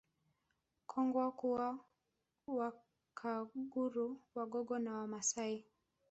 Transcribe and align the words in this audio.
Kongwa 0.89 1.25
kuna 1.39 1.69
Wakaguru 2.57 4.07
Wagogo 4.35 4.79
na 4.79 4.93
Wamasai 4.97 5.65